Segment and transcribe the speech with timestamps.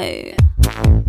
[0.00, 0.99] Bye.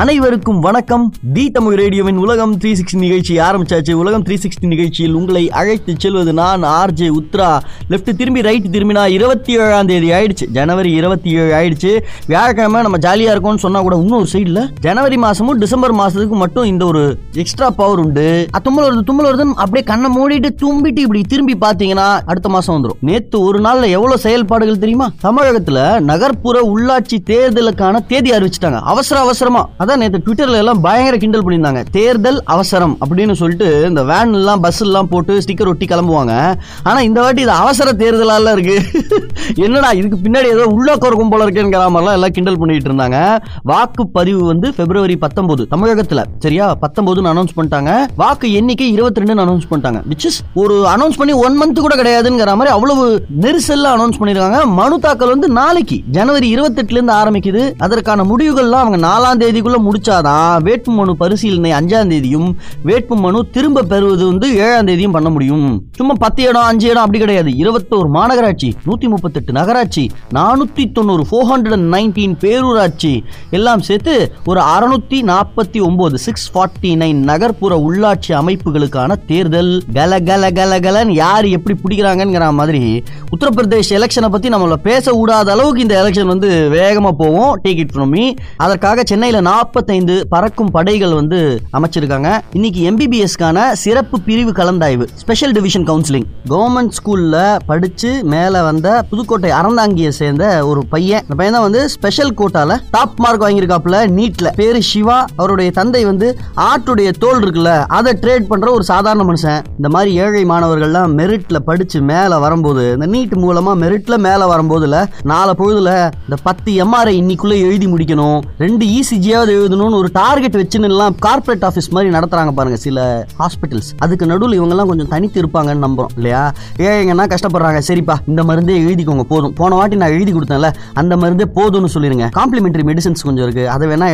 [0.00, 1.12] அனைவருக்கும் வணக்கம்.
[1.32, 3.92] தி தமிழ் ரேடியோவின் உலகம் த்ரீ சிக்ஸ்டி நிகழ்ச்சி ஆரம்பிச்சாச்சு.
[3.92, 7.58] உலகம் த்ரீ சிக்ஸ்டி நிகழ்ச்சியில் உங்களை அழைத்து செல்வது நான் ஆர்ஜே உத்ரா.
[7.90, 10.46] லெஃப்ட் திரும்பி ரைட் திரும்பினா இருபத்தி ஏழாம் தேதி ஆயிடுச்சு.
[10.58, 12.00] ஜனவரி இருபத்தி ஏழு ஆயிடுச்சு.
[12.26, 17.18] வியாழக்கிழமை நம்ம ஜாலியாக இருக்கோம்னு சொன்னா கூட இன்னொரு சைடில் ஜனவரி மாசமும் டிசம்பர் மாசத்துக்கு மட்டும் இந்த ஒரு
[17.32, 18.46] எக்ஸ்ட்ரா பவர் உண்டு.
[18.62, 23.40] தும்மல் வருது தும்மல் வருது அப்படியே கண்ணை மூடிட்டு தும்பிட்டு இப்படி திரும்பி பார்த்தீங்கன்னா அடுத்த மாசம் வந்துடும் நேத்து
[23.40, 25.10] ஒரு நாள்ல எவ்வளவு செயல்பாடுகள் தெரியுமா?
[25.22, 28.80] தமிழகத்துல நகர்ப்புற உள்ளாட்சி தேர்தலுக்கான தேதி அறிவிச்சிட்டாங்க.
[28.94, 29.64] அவசர அவசரமா.
[29.88, 31.84] அதான் நேத்து ட்விட்டர்ல எல்லாம் பயங்கர கிண்டல் பண்ணியிருந்தாங்க.
[31.90, 36.54] தேர்தல் அவசரம் அப்படின்னு சொல்லிட்டு இந்த வேன் எல்லாம் பஸ் எல்லாம் போட்டு ஸ்டிக்கர் ஒட்டி கிளம்புவாங்க.
[36.82, 39.02] ஆனா இந்த வாட்டி இது அவசர தேர்தலால இருக்கு.
[39.54, 43.38] என்னடா இதுக்கு பின்னாடி ஏதோ உள்ளாக்க இருக்கும் போல இருக்கேங்கிற மாதிரிலாம் எல்லாம் கிண்டல் பண்ணிட்டு இருந்தாங்க.
[43.68, 46.24] வாக்குப்பதிவு வந்து பிப்ரவரி பத்தொன்பது தமிழகத்துல.
[46.38, 46.76] சரியா?
[46.80, 48.06] பத்தொன்பதுன்னு அனௌன்ஸ் பண்ணிட்டாங்க.
[48.16, 50.02] வாக்கு எண்ணிக்கை இருபத்தி ரெண்டுன்னு அனௌன்ஸ் பண்ணிட்டாங்க.
[50.10, 54.66] விச் இஸ் ஒரு அனௌன்ஸ் பண்ணி ஒன் மந்த் கூட கிடையாதுங்கிற மாதிரி அவ்வளவு நெரிசல்ல அனௌன்ஸ் பண்ணிருக்காங்க.
[54.66, 57.72] மனு தாக்கல் வந்து நாளைக்கு ஜனவரி இருபத்தெட்டுல இருந்து ஆரம்பிக்குது.
[57.78, 64.26] அதற்கான முடிவுகள்லாம் அவங்க நாலாம் தேதிக்குள்ள முடிச்சாதான் வேட்பு மனு பரிசீலனை அஞ்சாம் தேதியும் வேட்பு மனு திரும்ப பெறுவது
[64.26, 65.86] வந்து ஏழாம் தேதியும் பண்ண முடியும்.
[65.96, 67.50] சும்மா பத்து இடம் அஞ்சு இடம் அப்படி கிடையாது.
[67.50, 74.60] இருபத்தோரு மாநகராட்சி நூத்தி முப்பத்தெட்டு நகராட்சி நானூத்தி தொண்ணூறு ஃபோர் ஹண்ட்ரட் அண்ட் நைன்டீன் பேரூராட்சி எல்லாம் சேர்த்து ஒரு
[74.60, 79.72] அறுநூத்தி நாற்பத்தி ஒன்பது சிக்ஸ் ஃபார்ட்டி நைன் நகர்ப்புற உள்ளாட்சி அமைப்புகளுக்கான தேர்தல்.
[79.94, 83.02] கல கல கல கலன்னு யார் எப்படி பிடிக்கிறாங்கிற மாதிரி
[83.34, 87.60] உத்தரப்பிரதேஷ் எலெக்ஷனை பத்தி நம்மள பேச விடாத அளவுக்கு இந்த எலெக்ஷன் வந்து வேகமா போவோம்.
[87.64, 91.38] டேக் இட் ஃப்ரம் மீ அதற்காக சென்னையில நாற்பத்தைந்து பறக்கும் படைகள் வந்து
[91.76, 92.28] அமைச்சிருக்காங்க.
[92.56, 97.36] இன்னைக்கு எம்பிபிஎஸ்க்கான சிறப்பு பிரிவு கலந்தாய்வு ஸ்பெஷல் டிவிஷன் கவுன்சிலிங் கவர்மெண்ட் ஸ்கூல்ல
[97.70, 101.24] படிச்சு மேல வந்த புதுக்கோட்டை அறந்தாங்கியை சேர்ந்த ஒரு பையன்.
[101.24, 105.18] இந்த பையன் தான் வந்து ஸ்பெஷல் கோட்டால டாப் மார்க் வாங்கியிருக்காப்புல நீட்ல பேரு சிவா.
[105.36, 106.30] அவருடைய தந்தை வந்து
[106.68, 109.60] ஆட்டுடைய தோல் இருக்குல்ல அதை ட்ரேட் பண்ற ஒரு சாதாரண மனுஷன்.
[109.76, 115.54] இந்த மாதிரி ஏழை மாணவர்கள்லாம் மெரிட்ல படிச்சு மேல வரும்போது இந்த நீட் மூலமா மெரிட்ல மேல வரும்போதுல நாலு
[115.60, 115.92] பொழுதுல
[116.24, 118.40] இந்த பத்து எம்ஆர்ஐ இன்னைக்குள்ள எழுதி முடிக்கணும்.
[118.64, 123.00] ரெண்டு இசிஜியாவது எழுதணும்னு ஒரு டார்கெட் வச்சுன்னு கார்பரேட் கார்ப்பரேட் ஆஃபீஸ் மாதிரி நடத்துறாங்க பாருங்க சில
[123.40, 126.42] ஹாஸ்பிட்டல்ஸ் அதுக்கு நடுவில் இவங்கெல்லாம் கொஞ்சம் தனித்து இருப்பாங்கன்னு நம்புறோம் இல்லையா?
[126.86, 127.80] ஏழைங்கன்னா கஷ்டப்படுறாங்க?
[127.88, 129.52] சரிப்பா இந்த மருந்தே எழுதிக்கோங்க போதும்.
[129.60, 132.28] போன வாட்டி நான் எழுதி கொடுத்தேன்ல அந்த மருந்தே போதும்னு சொல்லிருங்க.
[132.38, 134.08] காம்ப்ளிமெண்டரி மெடிசன்ஸ் கொஞ்சம் இருக்கு அதை வேணா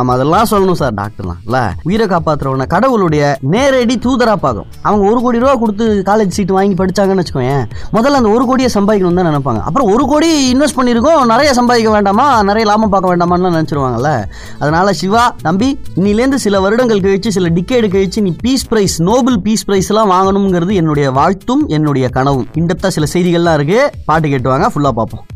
[0.00, 1.58] நம்ம அதெல்லாம் சொல்லணும் சார் டாக்டர்லாம் இல்ல?
[1.88, 3.22] உயிரை காப்பாத்துறவன கடவுளுடைய
[3.54, 7.56] நேரடி தூதரா பார்க்கும் அவங்க ஒரு கோடி ரூபா கொடுத்து காலேஜ் சீட் வாங்கி படிச்சாங்கன்னு வச்சுக்கோங்க
[7.96, 9.60] முதல்ல அந்த ஒரு கோடியை சம்பாதிக்கணும் தான் நினைப்பாங்க.
[9.68, 12.42] அப்புறம் ஒரு கோடி இன்வெஸ்ட் பண்ணியிருக்கோம் நிறைய சம்பாதிக்க வேண்டாமா?
[12.42, 14.12] நிறைய லாபம் பார்க்க வேண்டாமான்னு நினைச்சிருவாங்கல்ல?
[14.60, 19.64] அதனால சிவா தம்பி இன்னிலேருந்து சில வருடங்கள் கழிச்சு சில டிக்கேடு கழிச்சு நீ peace prize Nobel peace
[19.64, 22.48] prize எல்லாம் வாங்கணுங்கிறது என்னுடைய வாழ்த்தும் என்னுடைய கனவும்.
[22.62, 23.80] இந்த சில செய்திகள்லாம் இருக்கு.
[24.08, 25.26] பாட்டு கேட்டு வாங்க ஃபுல்லா பார்ப்போம்.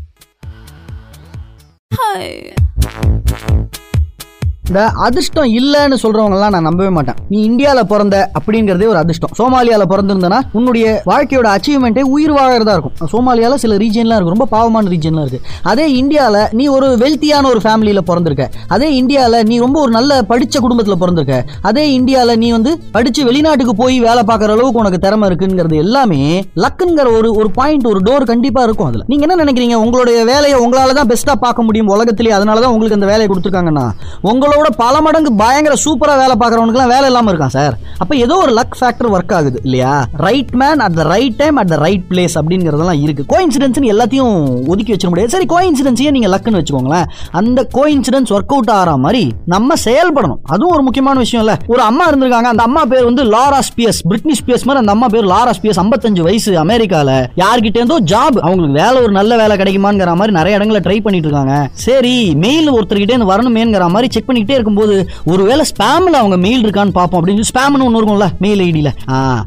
[4.69, 7.17] இந்த அதிர்ஷ்டம் இல்லைன்னு சொல்றவங்கலாம் நான் நம்பவே மாட்டேன்.
[7.29, 9.29] நீ இந்தியால பிறந்த அப்படிங்கறதே ஒரு அதிர்ஷ்டம்.
[9.39, 12.95] சோமாலியால பிறந்திருந்தனா உன்னுடைய வாழ்க்கையோட அச்சீவ்மெண்ட்டே உயிர் வாழறதா இருக்கும்.
[13.11, 14.33] சோமாலியால சில ரீஜன்லாம் இருக்கு.
[14.35, 15.39] ரொம்ப பாவமான ரீஜன்லாம் இருக்கு.
[15.63, 18.49] அதே இந்தியால நீ ஒரு வெல்த்தியான ஒரு ஃபேமிலியில பிறந்திருக்க.
[18.67, 21.37] அதே இந்தியால நீ ரொம்ப ஒரு நல்ல படிச்ச குடும்பத்துல பிறந்திருக்க.
[21.61, 26.21] அதே இந்தியால நீ வந்து படிச்சு வெளிநாட்டுக்கு போய் வேலை பார்க்குற அளவுக்கு உனக்கு திறமை இருக்குங்கிறது எல்லாமே
[26.65, 29.05] லக்குங்கிற ஒரு ஒரு பாயிண்ட் ஒரு டோர் கண்டிப்பா இருக்கும் அதுல.
[29.07, 29.73] நீங்க என்ன நினைக்கிறீங்க?
[29.73, 32.35] உங்களுடைய வேலையை உங்களால தான் பெஸ்டா பார்க்க முடியும் உலகத்திலேயே.
[32.35, 33.87] அதனால தான் உங்களுக்கு அந்த வேலையை கொடுத்துருக்காங்கன்னா
[34.31, 38.77] உங்களோட பல மடங்கு பயங்கர சூப்பரா வேலை பார்க்குறவனுக்குலாம் வேலை இல்லாம இருக்கான் சார் அப்போ ஏதோ ஒரு லக்
[38.79, 40.05] ஃபேக்டர் ஒர்க் ஆகுது இல்லையா?
[40.17, 43.25] Right man at the right time at the right place அப்படிங்கிறதெல்லாம் இருக்கு.
[43.25, 43.37] கோ
[43.81, 45.29] எல்லாத்தையும் ஒதுக்கி வச்சிட முடியாது.
[45.29, 47.05] சரி கோ இன்சிடென்ஸையே நீங்க லக்குன்னு வச்சுக்கோங்களேன்.
[47.31, 50.39] அந்த கோ இன்சிடென்ஸ் ஒர்க் அவுட் ஆகிற மாதிரி நம்ம செயல்படணும்.
[50.43, 51.57] அதுவும் ஒரு முக்கியமான விஷயம் இல்லை.
[51.67, 52.49] ஒரு அம்மா இருந்திருக்காங்க.
[52.53, 56.21] அந்த அம்மா பேர் வந்து லாரா ஸ்பியஸ் பிரிட்னி ஸ்பியஸ் மாதிரி அந்த அம்மா பேர் லாரா ஸ்பியஸ் 55
[56.21, 57.27] வயசு அமெரிக்கால.
[57.35, 61.69] யார்கிட்ட இருந்தோ ஜாப் அவங்களுக்கு வேலை ஒரு நல்ல வேலை கிடைக்குமாங்கிற மாதிரி நிறைய இடங்களை ட்ரை பண்ணிட்டு இருக்காங்க.
[61.71, 64.95] சரி மெயில் ஒருத்தர்கிட்ட இருந்து வரணுமேங்கிற மாதிரி செக் பண்ணிட்டே இருக்கும்போது
[65.31, 68.91] ஒருவேளை ஸ்பேம்ல அவங்க மெயில் இருக்கான்னு பார்ப்போம் அப்படின்னு ஸ்பேம்னு ஒன்று இருக்கும்ல மெயில் ஐடியில்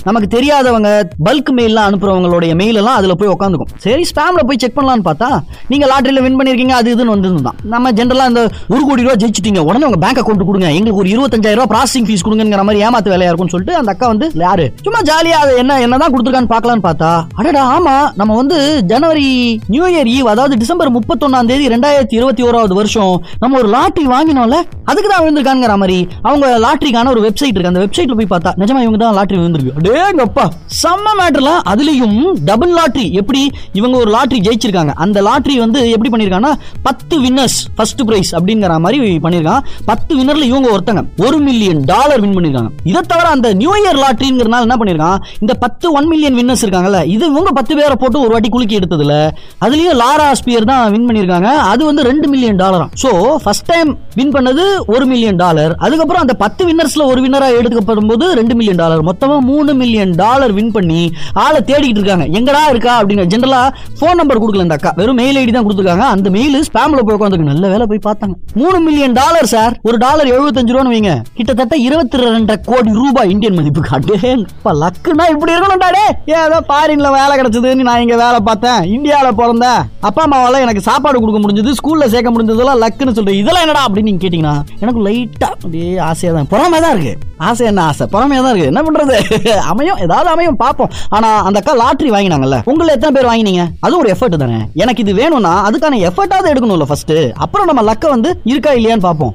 [0.09, 0.91] நமக்கு தெரியாதவங்க
[1.27, 5.29] பல்க் மெயிலாம் அனுப்புறவங்களுடைய மெயில் எல்லாம் அதில் போய் உட்காந்துக்கும் சரி ஸ்பேம்ல போய் செக் பண்ணலான்னு பார்த்தா
[5.71, 8.43] நீங்க லாட்டரியில வின் பண்ணிருக்கீங்க அது இதுன்னு வந்திருந்தான் நம்ம ஜென்ரலாக இந்த
[8.73, 12.27] ஒரு கோடி ரூபா ஜெயிச்சிட்டீங்க உடனே உங்கள் பேங்க் அக்கௌண்ட் கொடுங்க எங்களுக்கு ஒரு இருபத்தஞ்சாயிரம் ரூபா ப்ராசஸிங் ஃபீஸ்
[12.27, 14.67] கொடுங்கிற மாதிரி ஏமாத்து வேலையா இருக்கும்னு சொல்லிட்டு அந்த அக்கா வந்து யாரு?
[14.85, 18.59] சும்மா ஜாலியாக அது என்ன என்னதான் கொடுத்துருக்கான்னு பார்க்கலான்னு பார்த்தா அடடா ஆமா நம்ம வந்து
[18.93, 19.29] ஜனவரி
[19.73, 24.59] நியூ இயர் ஈவ் அதாவது டிசம்பர் முப்பத்தொன்னாம் தேதி ரெண்டாயிரத்தி இருபத்தி ஓராவது வருஷம் நம்ம ஒரு லாட்டரி வாங்கினோம்ல
[24.91, 25.99] அதுக்கு தான் விழுந்திருக்காங்கிற மாதிரி
[26.29, 27.73] அவங்க லாட்டரிக்கான ஒரு வெப்சைட் இருக்கு.
[27.73, 29.75] அந்த வெப்சைட்ல போய் பார்த்தா நிஜமா இவங்க தான் லாட்டரி விழுந்திருக்கு.
[29.81, 30.45] அடேங்கப்பா
[30.83, 32.19] செம்ம மேட்டர்ல அதுலயும்
[32.51, 33.43] டபுள் லாட்டரி எப்படி
[33.81, 34.93] இவங்க ஒரு லாட்டரி ஜெயிச்சிருக்காங்க?
[35.05, 36.55] அந்த லாட்டரி வந்து எப்படி பண்ணிருக்காங்கன்னா
[36.87, 39.63] பத்து வின்னர்ஸ் ஃபர்ஸ்ட் பிரைஸ் அப்படிங்கிற மாதிரி பண்ணிருக்கான்.
[39.91, 41.03] பத்து வின்னர்ல இவங்க ஒருத்தங்க.
[41.27, 42.71] ஒரு மில்லியன் டாலர் வின் பண்ணிருக்காங்க.
[42.91, 45.19] இதை தவிர அந்த நியூ இயர் லாட்டரிங்கிறனால என்ன பண்ணிருக்கான்?
[45.43, 49.17] இந்த பத்து ஒன் மில்லியன் வின்னர்ஸ் இருக்காங்கல்ல இது இவங்க பத்து பேரை போட்டு ஒரு வாட்டி குலுக்கி எடுத்ததுல
[49.65, 51.51] அதுலயும் லாரா ஸ்பியர் தான் வின் பண்ணிருக்காங்க.
[51.73, 53.13] அது வந்து ரெண்டு மில்லியன் டாலரா சோ
[53.45, 54.65] ஃபர்ஸ்ட் டைம் வின் பண்ணது
[54.95, 59.37] ஒரு மில்லியன் டாலர் அதுக்கப்புறம் அந்த பத்து வின்னர்ஸ்ல ஒரு வின்னரா எடுக்கப்படும் போது ரெண்டு மில்லியன் டாலர் மொத்தமா
[59.51, 61.01] மூணு மில்லியன் டாலர் வின் பண்ணி
[61.45, 62.27] ஆளை தேடிக்கிட்டு இருக்காங்க.
[62.39, 63.63] எங்கடா இருக்கா அப்படின்னு ஜென்ரலா
[64.01, 64.93] போன் நம்பர் கொடுக்கல இந்த அக்கா.
[65.01, 66.07] வெறும் மெயில் ஐடி தான் கொடுத்துருக்காங்க.
[66.15, 68.35] அந்த மெயில் ஸ்பேம்ல போய் உட்காந்துருக்கு நல்ல வேலை போய் பார்த்தாங்க.
[68.61, 71.15] மூணு மில்லியன் டாலர் சார் ஒரு டாலர் எழுபத்தஞ்சு ரூபான்னு வைங்க.
[71.39, 74.17] கிட்டத்தட்ட இருபத்தி ரெண்டரை கோடி ரூபாய் இந்தியன் மதிப்பு காட்டு.
[74.83, 76.07] லக்குனா இப்படி இருக்கணும்டா டே
[76.41, 78.81] ஏதோ பாரின்ல வேலை கிடைச்சதுன்னு நான் இங்க வேலை பார்த்தேன்.
[78.97, 79.81] இந்தியாவில பிறந்தேன்.
[80.09, 83.41] அப்பா அம்மாவால எனக்கு சாப்பாடு கொடுக்க முடிஞ்சது ஸ்கூல்ல சேர்க்க முடிஞ்சதெல்லாம் லக்குன்னு சொல்றேன்.
[83.43, 87.27] இதெல்லாம் என்னடா அப்படின்னு நீங்க கேட்டீங்கன்னா எனக்கு லைட்டா அப்படியே ஆசையா தான் பொறாமையா தான் இருக்கு.
[87.37, 88.07] ஆசை என்ன ஆசை?
[88.13, 88.67] பொறாமையா தான் இருக்கு.
[88.67, 89.17] என்ன பண்றது?
[89.73, 89.97] அமையும்.
[89.97, 90.57] ஏதாவது அமையும்.
[90.57, 90.91] பார்ப்போம்.
[91.09, 92.63] ஆனா அந்த அக்கா லாட்ரி வாங்கினாங்கல்ல.
[92.65, 93.67] உங்களை எத்தனை பேர் வாங்கினீங்க?
[93.81, 94.61] அது ஒரு எஃபர்ட் தானே.
[94.75, 99.35] எனக்கு இது வேணும்னா அதுக்கான எஃபர்ட்டாவது எடுக்கணும்ல ஃபர்ஸ்ட் அப்புறம் நம்ம லக்க வந்து இருக்கா இல்லையான்னு பார்ப்போம்.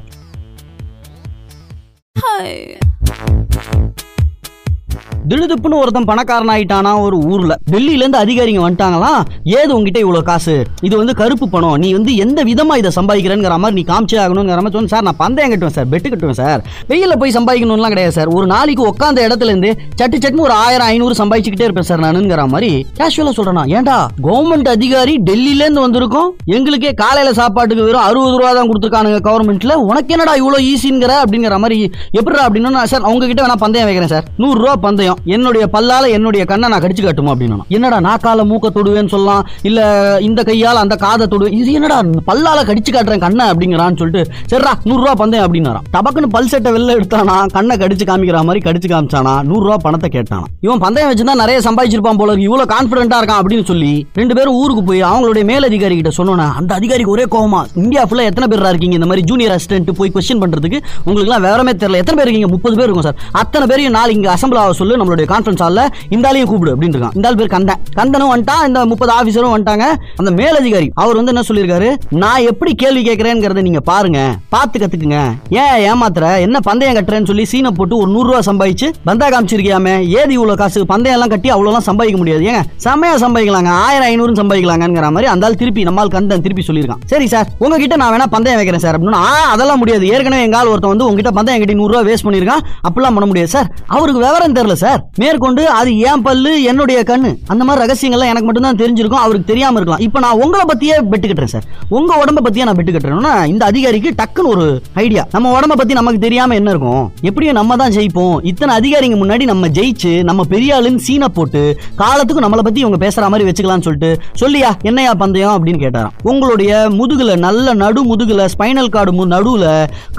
[5.29, 7.53] திடுதுப்புன்னு ஒருத்தன் பணக்காரன் ஆயிட்டானா ஒரு ஊர்ல.
[7.71, 10.55] டெல்லியில இருந்து அதிகாரிங்க வந்துட்டாங்களாம் ஏது உங்ககிட்ட இவ்வளவு காசு?
[10.81, 11.75] இது வந்து கருப்பு பணம்.
[11.83, 14.91] நீ வந்து எந்த விதமா இதை சம்பாதிக்கிறேங்கிற மாதிரி நீ காமிச்சே ஆகணுங்கிற மாதிரி சொன்ன.
[14.93, 16.61] சார் நான் பந்தயம் கட்டுவேன் சார் பெட்டு கட்டுவேன் சார்.
[16.89, 18.31] வெயில போய் சம்பாதிக்கணும்லாம் கிடையாது சார்.
[18.37, 19.71] ஒரு நாளைக்கு உட்காந்த இடத்துல இருந்து
[20.01, 23.97] சட்டு சட்டுன்னு ஒரு ஆயிரம் ஐநூறு சம்பாதிச்சுக்கிட்டே இருப்பேன் சார் நானுங்கிற மாதிரி கேஷுவலா சொல்றேன் ஏன்டா?
[24.27, 26.29] கவர்மெண்ட் அதிகாரி டெல்லியில இருந்து வந்திருக்கோம்.
[26.57, 31.79] எங்களுக்கே காலையில சாப்பாட்டுக்கு வெறும் அறுபது ரூபா தான் கொடுத்துருக்கானுங்க கவர்மெண்ட்ல உனக்கு என்னடா இவ்வளவு ஈஸிங்கிற அப்படிங்கிற மாதிரி
[32.19, 34.27] எப்படிடா அப்படின்னு சார் அவங்க கிட்ட வேணா பந்தயம் வைக்கிறேன் சார்.
[34.37, 35.12] நூறு ரூபா பந்தயம்.
[35.25, 39.81] என்னுடைய பல்லால என்னுடைய கண்ணை நான் கடிச்சு காட்டுமா அப்படின்னு என்னடா நாக்கால மூக்க தொடுவேன்னு சொல்லலாம் இல்ல
[40.19, 41.99] இந்த கையால அந்த காதை தொடுவேன் இது என்னடா
[42.29, 46.97] பல்லால கடிச்சு காட்டுறேன் கண்ணை அப்படிங்கிறான்னு சொல்லிட்டு சரிடா நூறு ரூபா பந்தயம் அப்படின்னு டபக்குன்னு பல் செட்டை வெளில
[46.99, 50.45] எடுத்தானா கண்ணை கடிச்சு காமிக்கிற மாதிரி கடிச்சு காமிச்சானா நூறு ரூபா பணத்தை கேட்டானா.
[50.59, 54.83] இவன் பந்தயம் வச்சிருந்தா நிறைய சம்பாதிச்சிருப்பான் போல இருக்கு இவ்வளவு கான்பிடண்டா இருக்கான் அப்படின்னு சொல்லி ரெண்டு பேரும் ஊருக்கு
[54.83, 58.95] போய் அவங்களுடைய மேலதிகாரி கிட்ட சொன்னோன்னா அந்த அதிகாரிக்கு ஒரே கோவமா இந்தியா ஃபுல்லா எத்தனை பேர் இருக்கீங்க?
[58.99, 62.01] இந்த மாதிரி ஜூனியர் அசிஸ்டன்ட் போய் கொஸ்டின் பண்றதுக்கு உங்களுக்கு எல்லாம் வேறமே தெரியல.
[62.03, 62.49] எத்தனை பேர் இருக்கீங்க?
[62.55, 63.17] முப்பது பேர் இருக்கும் சார்.
[63.41, 67.15] அத்தனை பேரையும் நாளைக்கு இங்க அசம்பிள் ஆக சொல்லு நம்மளுடைய கான்ஃபரன்ஸ் ஹாலில் இந்த ஆளையும் கூப்பிடு அப்படின்னு இருக்கான்
[67.15, 67.81] இந்த ஆள் பேர் கந்தன்.
[67.99, 68.65] கந்தனும் வந்துட்டான்.
[68.67, 69.85] இந்த முப்பது ஆஃபீஸரும் வந்துட்டாங்க.
[70.15, 71.89] அந்த மேலதிகாரி அவர் வந்து என்ன சொல்லியிருக்காரு?
[72.23, 74.19] நான் எப்படி கேள்வி கேட்கறேங்கிறத நீங்க பாருங்க.
[74.49, 75.19] பார்த்து கத்துக்குங்க.
[75.61, 76.39] ஏன் ஏமாத்துற?
[76.45, 79.95] என்ன பந்தயம் கட்டுறேன்னு சொல்லி சீனை போட்டு ஒரு நூறுரூவா சம்பாதிச்சு பந்தா காமிச்சிருக்கியாமே?
[80.19, 80.85] ஏது இவ்வளோ காசு?
[80.85, 82.43] பந்தயம் எல்லாம் கட்டி அவ்வளோலாம் சம்பாதிக்க முடியாது.
[82.49, 83.71] ஏங்க செம்மையா சம்பாதிக்கலாங்க.
[83.85, 87.01] ஆயிரம் ஐநூறு சம்பாதிக்கலாங்கிற மாதிரி அந்த ஆள் திருப்பி நம்மால் கந்தன் திருப்பி சொல்லியிருக்கான்.
[87.05, 89.21] சரி சார் உங்ககிட்ட நான் வேணா பந்தயம் வைக்கிறேன் சார் அப்படின்னு.
[89.29, 90.05] ஆ அதெல்லாம் முடியாது.
[90.07, 92.63] ஏற்கனவே எங்கால் ஆள் ஒருத்தன் வந்து உங்ககிட்ட பந்தயம் கட்டி நூறுரூவா வேஸ்ட் பண்ணியிருக்கான்.
[92.87, 93.67] அப்படிலாம் பண்ண முடியாது சார்.
[93.95, 94.92] அவருக்கு விவரம் தெரியல சார்.
[95.21, 100.03] மேற்கொண்டு அது ஏன் பல்லு என்னுடைய கண்ணு அந்த மாதிரி ரகசியங்கள்லாம் எனக்கு மட்டும்தான் தெரிஞ்சிருக்கும் அவருக்கு தெரியாம இருக்கலாம்.
[100.07, 101.67] இப்போ நான் உங்களை பத்தியே பெட்டு கட்டுறேன் சார்
[101.97, 104.65] உங்க உடம்ப பத்தியே நான் பெட்டு கட்டுறேன்னா இந்த அதிகாரிக்கு டக்குன்னு ஒரு
[105.05, 107.03] ஐடியா நம்ம உடம்ப பத்தி நமக்கு தெரியாம என்ன இருக்கும்?
[107.29, 108.35] எப்படியும் நம்ம தான் ஜெயிப்போம்.
[108.51, 111.63] இத்தனை அதிகாரிங்க முன்னாடி நம்ம ஜெயிச்சு நம்ம பெரிய ஆளுன்னு சீனை போட்டு
[112.01, 114.11] காலத்துக்கு நம்மளை பத்தி இவங்க பேசுற மாதிரி வச்சுக்கலாம்னு சொல்லிட்டு
[114.41, 116.15] சொல்லியா என்னையா பந்தயம் அப்படின்னு கேட்டாராம்.
[116.31, 119.67] உங்களுடைய முதுகுல நல்ல நடு முதுகுல ஸ்பைனல் கார்டு நடுவுல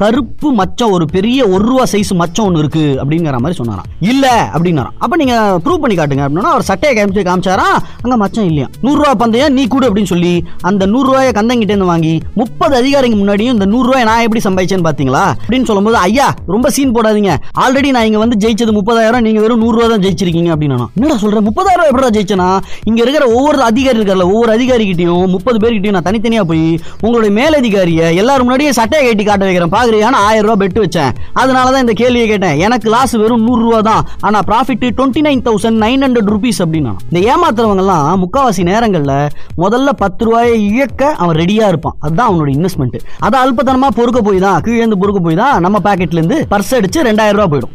[0.00, 3.88] கருப்பு மச்சம் ஒரு பெரிய ஒரு ரூபா சைஸ் மச்சம் ஒன்று இருக்கு அப்படிங்கிற மாதிரி சொன்னாராம்.
[4.12, 4.26] இல்ல
[4.64, 4.94] அப்படின்னாராம்.
[5.04, 5.34] அப்ப நீங்க
[5.64, 7.66] ப்ரூவ் பண்ணி காட்டுங்க அப்படின்னா அவர் சட்டையை காமிச்சு காமிச்சாரா?
[8.04, 8.66] அங்க மச்சம் இல்லையா.
[8.84, 10.32] நூறுரூவா பந்தயம் நீ கூடு அப்படின்னு சொல்லி
[10.68, 14.86] அந்த நூறு ரூபாயை கந்தங்கிட்ட இருந்து வாங்கி முப்பது அதிகாரிங்க முன்னாடியும் இந்த நூறு ரூபாய் நான் எப்படி சம்பாதிச்சேன்னு
[14.88, 15.24] பாத்தீங்களா?
[15.42, 17.32] அப்படின்னு சொல்லும்போது ஐயா ரொம்ப சீன் போடாதீங்க.
[17.64, 21.46] ஆல்ரெடி நான் இங்க வந்து ஜெயிச்சது முப்பதாயிரம் நீங்க வெறும் நூறு ரூபா தான் ஜெயிச்சிருக்கீங்க அப்படின்னு என்னடா சொல்றேன்
[21.48, 22.48] முப்பதாயிரம் ரூபாய் எப்படா ஜெயிச்சனா?
[22.90, 26.64] இங்க இருக்கிற ஒவ்வொரு அதிகாரி இருக்கார்ல ஒவ்வொரு அதிகாரிகிட்டையும் முப்பது பேர்கிட்டயும் நான் தனித்தனியா போய்
[27.04, 29.74] உங்களுடைய மேலதிகாரியை எல்லாரும் முன்னாடியே சட்டையை கட்டி காட்ட வைக்கிறேன்.
[29.76, 31.12] பாக்குறியான்னு ஆயிரம் ரூபாய் பெட்டு வச்சேன்.
[31.42, 32.56] அதனால தான் இந்த கேள்வியை கேட்டேன்.
[32.66, 34.02] எனக்கு லாஸ் வெறும் நூறு தான்.
[34.26, 39.14] ஆனா profit twenty nine thousand nine hundred rupees அப்படின்னா இந்த ஏமாத்துறவங்க எல்லாம் முக்காவாசி நேரங்கள்ல
[39.62, 41.96] முதல்ல பத்து ரூபாயை இழக்க அவன் ரெடியா இருப்பான்.
[42.04, 46.20] அதுதான் அவனோட இன்வெஸ்ட்மெண்ட் அதை அல்பத்தனமா பொறுக்க போய் தான் கீழே இருந்து பொறுக்க போய் தான் நம்ம பாக்கெட்ல
[46.20, 47.74] இருந்து பர்ஸ் அடிச்சு ரெண்டாயிரம் ரூபாய் போயிடும்.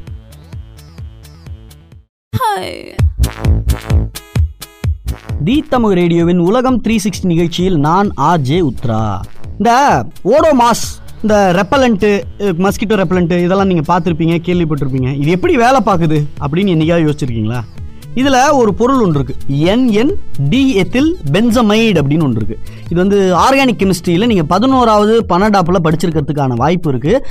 [5.47, 9.03] தி தமிழ் ரேடியோவின் உலகம் த்ரீ சிக்ஸ்டி நிகழ்ச்சியில் நான் ஆர் ஜே உத்ரா.
[9.59, 9.71] இந்த
[10.35, 10.87] ஓடோ மாஸ்
[11.23, 12.09] இந்த ரெப்பலண்ட்டு
[12.65, 15.09] மஸ்கிட்டோ ரெப்பலண்ட்டு இதெல்லாம் நீங்கள் பார்த்துருப்பீங்க கேள்விப்பட்டிருப்பீங்க.
[15.21, 17.59] இது எப்படி வேலை பார்க்குது அப்படின்னு என்னைக்காவது யோசிச்சிருக்கீங்களா?
[18.19, 20.13] இதில் ஒரு பொருள் ஒன்று இருக்குது என்என்
[20.51, 26.91] டி எத்தில் பென்சமைடு அப்படின்னு ஒன்று இருக்குது இது வந்து ஆர்கானிக் கெமிஸ்ட்ரியில் நீங்கள் பதினோராவது பன்னெண்டாப்பில் படிச்சிருக்கிறதுக்கான வாய்ப்பு
[26.93, 27.21] இருக்குது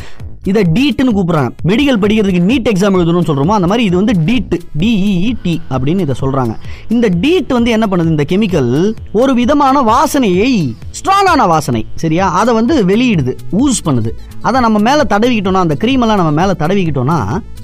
[0.50, 1.50] இதை டீட்னு கூப்பிடுறாங்க.
[1.70, 6.54] மெடிக்கல் படிக்கிறதுக்கு நீட் எக்ஸாம் எழுதணும்னு சொல்கிறோமோ அந்த மாதிரி இது வந்து டீட் டிஇஇடி அப்படின்னு இதை சொல்கிறாங்க
[6.94, 8.14] இந்த டீட் வந்து என்ன பண்ணுது?
[8.14, 8.70] இந்த கெமிக்கல்
[9.12, 10.50] ஒரு விதமான வாசனையை
[10.98, 12.30] ஸ்ட்ராங்கான வாசனை சரியா?
[12.40, 14.12] அதை வந்து வெளியிடுது ஊஸ் பண்ணுது.
[14.42, 17.18] அதை நம்ம மேலே தடவிக்கிட்டோம்னா அந்த க்ரீமெல்லாம் எல்லாம் நம்ம மேலே தடவிக்கிட்டோம்னா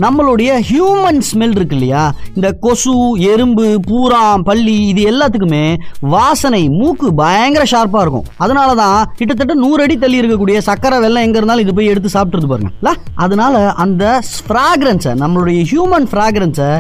[0.04, 2.04] நம்மளுடைய ஹியூமன் ஸ்மெல் இருக்கு இல்லையா?
[2.34, 2.94] இந்த கொசு
[3.32, 5.64] எறும்பு பூராம் பள்ளி இது எல்லாத்துக்குமே
[6.00, 8.28] வாசனை மூக்கு பயங்கர ஷார்ப்பாக இருக்கும்.
[8.36, 12.52] அதனால தான் கிட்டத்தட்ட நூறு அடி தள்ளி இருக்கக்கூடிய சக்கரை வெள்ளம் எங்கே இருந்தாலும் இது போய் எடுத்து சாப்பிட்டுருது
[12.52, 12.63] பாருங்க.
[12.80, 12.92] இல்ல?
[13.24, 14.04] அதனால அந்த
[14.46, 16.70] ஃப்ராக்ரன்ஸை நம்மளுடைய ஹியூமன் ஃப்ராக்ரன்ஸை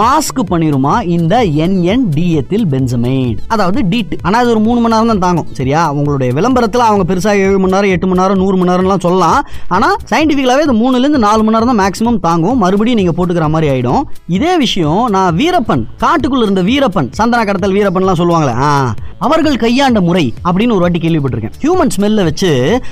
[0.00, 0.94] மாஸ்க் பண்ணிருமா?
[1.16, 5.48] இந்த என்என்டிஎத்தில் பென்சமைட் அதாவது டீட் ஆனால் அது ஒரு மூணு மணி நேரம் தான் தாங்கும்.
[5.58, 5.82] சரியா?
[5.98, 9.40] உங்களுடைய விளம்பரத்தில் அவங்க பெருசாக ஏழு மணி நேரம் எட்டு மணி நேரம் நூறு மணி நேரம்லாம் சொல்லலாம்.
[9.76, 12.58] ஆனால் சயின்டிஃபிக்கலாகவே இது மூணுலேருந்து நாலு மணி நேரம் தான் மேக்ஸிமம் தாங்கும்.
[12.64, 14.02] மறுபடியும் நீங்கள் போட்டுக்கிற மாதிரி ஆயிடும்.
[14.38, 18.72] இதே விஷயம் நான் வீரப்பன் காட்டுக்குள்ள இருந்த வீரப்பன் சந்தன கடத்தல் வீரப்பன்லாம் சொல்லுவாங்களே ஆ
[19.26, 21.56] அவர்கள் கையாண்ட முறை அப்படின்னு ஒரு வாட்டி கேள்விப்பட்டிருக்கேன்.
[21.62, 22.50] ஹியூமன் ஸ்மெல்ல வச்சு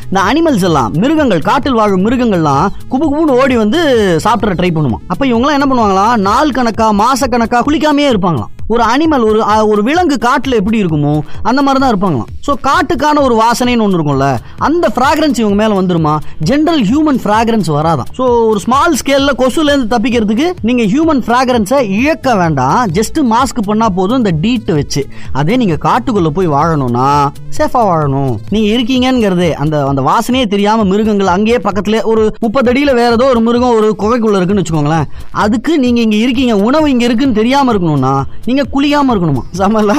[0.08, 3.80] இந்த அனிமல்ஸ் எல்லாம் மிருகங்கள் காட்டில் வாழும் மிருகங்கள் மிருகங்கள்லாம் குபு குபுன்னு ஓடி வந்து
[4.24, 4.98] சாப்பிட்ற ட்ரை பண்ணுமா.
[5.12, 6.16] அப்ப இவங்கலாம் என்ன பண்ணுவாங்களாம்?
[6.28, 8.54] நாள் கணக்கா மாச கணக்கா குளிக்காமையே இருப்பாங்களாம்.
[8.72, 9.40] ஒரு அனிமல் ஒரு
[9.72, 11.12] ஒரு விலங்கு காட்டில் எப்படி இருக்குமோ
[11.48, 12.30] அந்த மாதிரி தான் இருப்பாங்களாம்.
[12.46, 14.26] ஸோ காட்டுக்கான ஒரு வாசனைன்னு ஒன்று இருக்கும்ல
[14.66, 16.14] அந்த ஃப்ராக்ரன்ஸ் இவங்க மேலே வந்துருமா?
[16.50, 22.80] ஜென்ரல் ஹியூமன் ஃப்ராக்ரன்ஸ் வராதான் ஸோ ஒரு ஸ்மால் ஸ்கேல்ல கொசுலேருந்து தப்பிக்கிறதுக்கு நீங்கள் ஹியூமன் ஃப்ராக்ரன்ஸை இழக்க வேண்டாம்.
[22.98, 25.04] ஜஸ்ட் மாஸ்க் பண்ணால் போதும் இந்த டீட்டை வச்சு.
[25.40, 27.08] அதே நீங்கள் காட்டுக்குள்ளே போய் வாழணும்னா
[27.58, 28.32] சேஃபாக வாழணும்.
[28.54, 33.42] நீங்கள் இருக்கீங்கிறது அந்த அந்த வாசனையே தெரியாமல் மிருகங்கள் அங்கேயே பக்கத்துல ஒரு முப்பது அடியில் வேறு ஏதோ ஒரு
[33.48, 35.08] மிருகம் ஒரு குகைக்குள்ளே இருக்குன்னு வச்சுக்கோங்களேன்.
[35.44, 38.14] அதுக்கு நீங்கள் இங்கே இருக்கீங்க உணவு இங்கே இருக்குன்னு தெரியாமல் இருக்கணும்னா
[38.58, 39.42] நீங்க குளியாம இருக்கணுமா?
[39.58, 39.92] சமல்ல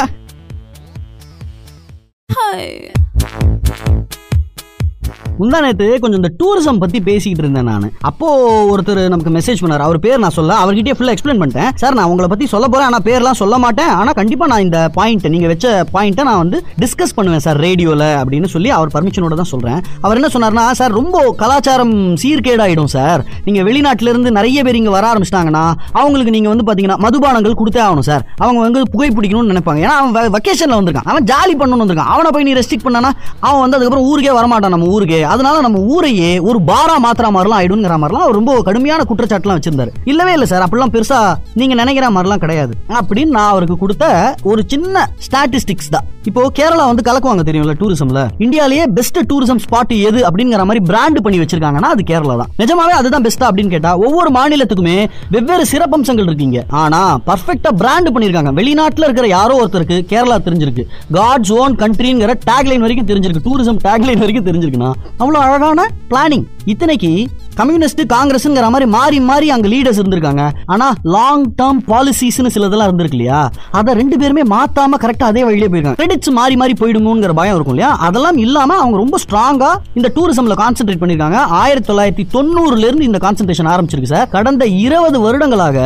[5.40, 7.86] முந்தா நேற்று கொஞ்சம் இந்த டூரிசம் பத்தி பேசிக்கிட்டு இருந்தேன் நான்.
[8.10, 8.30] அப்போ
[8.72, 9.84] ஒருத்தர் நமக்கு மெசேஜ் பண்ணார்.
[9.86, 11.70] அவர் பேர் நான் சொல்ல அவர்கிட்டயே ஃபுல்லா எக்ஸ்பிளைன் பண்ணிட்டேன்.
[11.82, 13.92] சார் நான் உங்களை பத்தி சொல்ல போறேன் ஆனா பேர்லாம் சொல்ல மாட்டேன்.
[14.00, 18.50] ஆனா கண்டிப்பா நான் இந்த பாயிண்ட் நீங்க வச்ச பாயிண்ட்டை நான் வந்து டிஸ்கஸ் பண்ணுவேன் சார் ரேடியோல அப்படின்னு
[18.56, 19.80] சொல்லி அவர் பர்மிஷனோட தான் சொல்றேன்.
[20.06, 23.24] அவர் என்ன சொன்னார்னா சார் ரொம்ப கலாச்சாரம் சீர்கேடாயிடும் சார்.
[23.48, 25.64] நீங்க வெளிநாட்டுல இருந்து நிறைய பேர் இங்க வர ஆரம்பிச்சிட்டாங்கன்னா
[26.02, 28.26] அவங்களுக்கு நீங்க வந்து பாத்தீங்கன்னா மதுபானங்கள் கொடுத்தே ஆகணும் சார்.
[28.44, 29.82] அவங்க வந்து புகை பிடிக்கணும்னு நினைப்பாங்க.
[29.86, 31.10] ஏன்னா அவன் வெக்கேஷன்ல வந்திருக்கான்.
[31.14, 32.14] அவன் ஜாலி பண்ணணும்னு வந்திருக்கான்.
[32.18, 33.14] அவனை போய் நீ ரெஸ்ட்ரிக்ட் பண்ணனா
[33.48, 35.18] அவன் வந்து அதுக்கப்புறம் ஊருக்கே வரமாட்டான் நம்ம ஊருக்கு.
[35.34, 39.92] அதனால நம்ம ஊரையே ஒரு பாரா மாத்திரா மாதிரிலாம் ஆயிடுங்கிற மாதிரிலாம் அவர் ரொம்ப கடுமையான குற்றச்சாட்டுலாம் வச்சிருந்தாரு.
[40.12, 41.20] இல்லவே இல்லை சார் அப்படிலாம் பெருசா
[41.62, 42.74] நீங்க நினைக்கிற மாதிரிலாம் கிடையாது.
[43.00, 44.06] அப்படின்னு நான் அவருக்கு கொடுத்த
[44.52, 46.08] ஒரு சின்ன ஸ்டாட்டிஸ்டிக்ஸ் தான்.
[46.30, 51.38] இப்போ கேரளா வந்து கலக்குவாங்க தெரியும்ல டூரிசம்ல இந்தியாலேயே பெஸ்ட் டூரிசம் ஸ்பாட் எது அப்படிங்கிற மாதிரி பிராண்ட் பண்ணி
[51.42, 52.52] வச்சிருக்காங்கன்னா அது கேரளா தான்.
[52.62, 54.98] நிஜமாவே அதுதான் பெஸ்டா அப்படின்னு கேட்டா ஒவ்வொரு மாநிலத்துக்குமே
[55.36, 56.60] வெவ்வேறு சிறப்பம்சங்கள் இருக்கீங்க.
[56.82, 60.86] ஆனா பர்ஃபெக்டா பிராண்ட் பண்ணிருக்காங்க வெளிநாட்டுல இருக்கிற யாரோ ஒருத்தருக்கு கேரளா தெரிஞ்சிருக்கு.
[61.18, 63.46] காட்ஸ் ஓன் கண்ட்ரிங்கிற டேக்லைன் வரைக்கும் தெரிஞ்சிருக்கு.
[63.50, 67.12] டூரிசம் டேக்லைன் வரைக்கும் தெரிஞ்சிருக்குன்னா அவ்வளோ அழகான பிளானிங் இத்தனைக்கு
[67.60, 70.52] கம்யூனிஸ்ட் காங்கிரஸ்ங்கிற மாதிரி மாறி மாறி அங்க லீடர்ஸ் இருந்திருக்காங்க.
[70.66, 73.52] ஆனா லாங் டேர்ம் பாலிசிஸ்னு சிலதெல்லாம் இருந்திருக்கு இல்லையா?
[73.72, 76.00] அதை ரெண்டு பேருமே மாத்தாம கரெக்டா அதே வழியிலே போயிருக்காங்க.
[76.02, 77.98] கிரெடிட்ஸ் மாறி மாறி போயிடுங்கிற பயம் இருக்கும் இல்லையா?
[77.98, 83.70] அதெல்லாம் இல்லாம அவங்க ரொம்ப ஸ்ட்ராங்கா இந்த டூரிசம்ல கான்சென்ட்ரேட் பண்ணிருக்காங்க ஆயிரத்தி தொள்ளாயிரத்தி தொண்ணூறுல இருந்து இந்த கான்சென்ட்ரேஷன்
[83.74, 84.30] ஆரம்பிச்சிருக்கு சார்.
[84.30, 85.78] கடந்த இருபது வருடங்களாக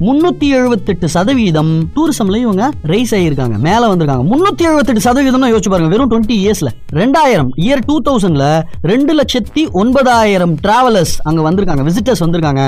[0.00, 3.58] முன்னூத்தி எழுபத்தெட்டு சதவீதம் டூரிசம்ல இவங்க ரைஸ் ஆகியிருக்காங்க.
[3.58, 4.26] மேல வந்திருக்காங்க.
[4.32, 5.92] முன்னூத்தி எழுபத்தெட்டு சதவீதம் யோசிச்சு பாருங்க.
[5.96, 12.62] வெறும் டுவெண்ட்டி இயர்ஸ்ல ரெண்டாயிரம் இயர் டூ தௌசண்ட்ல ரெண்டு லட்சத்தி ஒன்பதாயிரம் டிராவலர்ஸ் அங்கே வந்திருக்காங்க விசிட்டர்ஸ் வந்திருக்காங்க.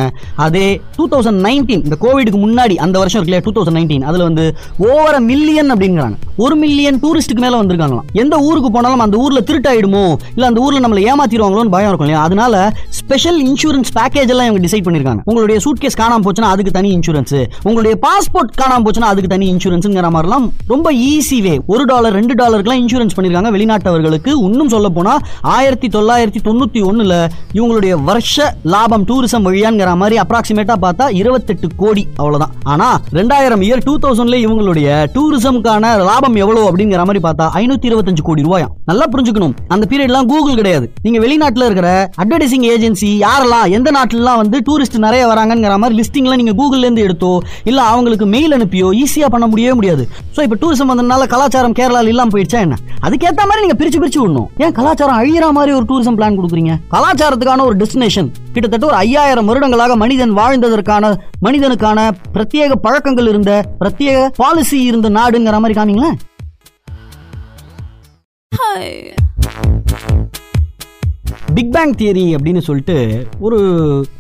[0.46, 0.66] அதே
[0.96, 4.44] டூ தௌசண்ட் நைன்டீன் இந்த கோவிடுக்கு முன்னாடி அந்த வருஷம் இருக்கு இல்லையா டூ தௌசண்ட் நைன்டீன் அதில் வந்து
[4.88, 6.16] ஓவர மில்லியன் அப்படிங்கிறாங்க.
[6.44, 8.06] ஒரு மில்லியன் டூரிஸ்ட்டுக்கு மேலே வந்திருக்காங்களாம்.
[8.22, 10.04] எந்த ஊருக்கு போனாலும் அந்த ஊரில் திருட்டாயிடுமோ?
[10.34, 12.24] இல்லை அந்த ஊரில் நம்மளை ஏமாத்திடுவாங்களோன்னு பயம் இருக்கும் இல்லையா?
[12.28, 12.54] அதனால
[13.00, 17.94] ஸ்பெஷல் இன்சூரன்ஸ் பேக்கேஜ் எல்லாம் இவங்க டிசைட் பண்ணியிருக்காங்க உங்களுடைய சூட்கேஸ் காணாமல் போச்சுன்னா அதுக்கு தனி இன்சூரன்ஸ் உங்களுடைய
[18.06, 23.16] பாஸ்போர்ட் காணாமல் போச்சுன்னா அதுக்கு தனி இன்சூரன்ஸ்ங்கிற மாதிரிலாம் ரொம்ப ஈஸி வே ஒரு டாலர் ரெண்டு டாலருக்குலாம் இன்சூரன்ஸ்
[23.16, 24.30] பண்ணியிருக்காங்க வெளிநாட்டவர்களுக்கு.
[24.48, 25.20] இன்னும் சொல்ல போனால்
[25.56, 27.16] ஆயிரத்தி தொள்ளாயிரத்தி தொண்ணூற்றி ஒன்றில்
[27.56, 32.52] இவங்களுடைய வருஷ லாபம் டூரிசம் வழியாங்கிற மாதிரி அப்ராக்சிமேட்டா பார்த்தா இருபத்தெட்டு கோடி அவ்வளவுதான்.
[32.62, 38.42] ஆனா ரெண்டாயிரம் இயர் டூ தௌசண்ட்ல இவங்களுடைய டூரிசம்கான லாபம் எவ்வளவு அப்படிங்கிற மாதிரி பார்த்தா ஐநூத்தி இருபத்தஞ்சு கோடி
[38.42, 38.72] ரூபாயாம்.
[38.84, 39.54] நல்லா புரிஞ்சுக்கணும்.
[39.68, 40.92] அந்த பீரியட்லாம் கூகுள் கிடையாது.
[41.02, 46.54] நீங்க வெளிநாட்டுல இருக்கிற அட்வர்டைசிங் ஏஜென்சி யாரெல்லாம் எந்த நாட்டுலாம் வந்து டூரிஸ்ட் நிறைய வராங்கிற மாதிரி லிஸ்டிங்ல நீங்க
[46.62, 50.08] கூகுள்ல இருந்து எடுத்தோ இல்ல அவங்களுக்கு மெயில் அனுப்பியோ ஈஸியா பண்ண முடியவே முடியாது.
[50.36, 52.78] சோ இப்ப டூரிசம் வந்ததுனால கலாச்சாரம் கேரளால இல்லாம போயிடுச்சா என்ன?
[53.02, 54.48] அதுக்கேத்த மாதிரி நீங்க பிரிச்சு பிரிச்சு விடணும்.
[54.58, 56.74] ஏன் கலாச்சாரம் அழியிற மாதிரி ஒரு டூரிசம் பிளான் கொடுக்குறீங்க?
[56.90, 64.80] கலாச்சாரத்துக்கான ஒரு டெஸ்டினேஷன் கிட்டத்தட்ட ஒரு ஐயாயிரம் வருடங்களாக மனிதன் வாழ்ந்ததற்கான மனிதனுக்கான பிரத்யேக பழக்கங்கள் இருந்த பிரத்யேக பாலிசி
[64.82, 66.18] இருந்த நாடுங்கிற மாதிரி காமிங்களேன்.
[71.56, 72.94] பிக் பேங் தியரி அப்படின்னு சொல்லிட்டு
[73.46, 73.58] ஒரு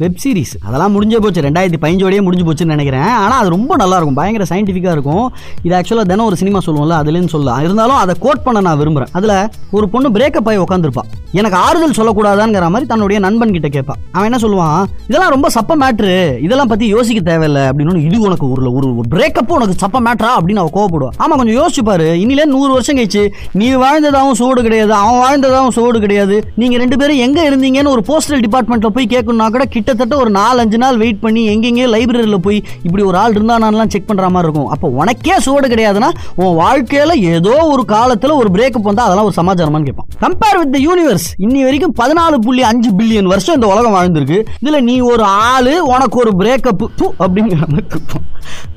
[0.02, 1.40] வெப் சீரிஸ் அதெல்லாம் முடிஞ்சே போச்சு.
[1.46, 3.06] ரெண்டாயிரத்தி பதினஞ்சோடயே முடிஞ்சு போச்சுன்னு நினைக்கிறேன்.
[3.22, 5.26] ஆனால் அது ரொம்ப நல்லா இருக்கும் பயங்கர சயின்டிஃபிக்காக இருக்கும்.
[5.62, 7.60] இது ஆக்சுவலாக தினம் ஒரு சினிமா சொல்லுவோம்ல அதுலேருந்து சொல்லலாம்.
[7.66, 9.36] இருந்தாலும் அதை கோட் பண்ண நான் விரும்புகிறேன் அதில்
[9.70, 11.04] ஒரு பொண்ணு பிரேக்கப் ஆகி உட்காந்துருப்பா
[11.40, 14.84] எனக்கு ஆறுதல் சொல்லக்கூடாதாங்கிற மாதிரி தன்னுடைய நண்பன் கிட்ட கேட்பான் அவன் என்ன சொல்லுவான்?
[15.08, 17.62] இதெல்லாம் ரொம்ப சப்ப மேட்ரு இதெல்லாம் பற்றி யோசிக்க தேவையில்லை.
[17.62, 22.08] அப்படின்னு இது உனக்கு ஒரு ஒரு பிரேக்கப் உனக்கு சப்ப மேட்ரா அப்படின்னு அவன் கோவப்படுவா ஆமா கொஞ்சம் யோசிச்சுப்பாரு
[22.22, 23.22] இன்னிலே இனிலே நூறு வருஷம் கழிச்சு
[23.52, 24.92] நீ வாழ்ந்ததாகவும் சோடு கிடையாது.
[24.94, 26.36] அவன் வாழ்ந்ததாகவும் சோடு கிடையாது.
[26.54, 31.00] நீங்க ரெண்டு பேரும் எங்க இருந்தீங்கன்னு ஒரு போஸ்டல் டிபார்ட்மெண்ட்ல போய் கேட்கணும்னா கூட கிட்டத்தட்ட ஒரு நாலஞ்சு நாள்
[31.02, 34.70] வெயிட் பண்ணி எங்கெங்கே லைப்ரரியில போய் இப்படி ஒரு ஆள் இருந்தானான்லாம் செக் பண்ற மாதிரி இருக்கும்.
[34.74, 36.10] அப்போ உனக்கே சோடு கிடையாதுன்னா
[36.42, 41.28] உன் வாழ்க்கையில ஏதோ ஒரு காலத்துல ஒரு பிரேக்கப் வந்தா அதெல்லாம் ஒரு சமாச்சாரமான்னு கேட்பான் கம்பேர் வித் யூனிவர்ஸ்
[41.46, 44.40] இன்னி வரைக்கும் பதினாலு புள்ளி அஞ்சு பில்லியன் வருஷம் இந்த உலகம் வாழ்ந்திருக்கு.
[44.64, 46.84] இதுல நீ ஒரு ஆளு உனக்கு ஒரு பிரேக்கப்
[47.24, 48.28] அப்படிங்கிற மாதிரி இருக்கும்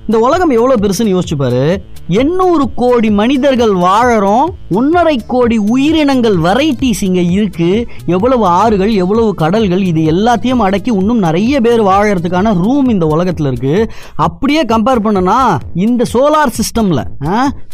[0.07, 1.61] இந்த உலகம் எவ்வளவு பெருசுன்னு யோசிச்சு பாரு.
[2.21, 7.69] எண்ணூறு கோடி மனிதர்கள் வாழறோம் ஒன்னரை கோடி உயிரினங்கள் வெரைட்டிஸ் இங்க இருக்கு.
[8.35, 13.75] எவ்வளவு ஆறுகள் எவ்வளவு கடல்கள் இது எல்லாத்தையும் அடக்கி இன்னும் நிறைய பேர் வாழறதுக்கான ரூம் இந்த உலகத்துல இருக்கு.
[14.25, 15.37] அப்படியே கம்பேர் பண்ணனா
[15.85, 17.01] இந்த சோலார் சிஸ்டம்ல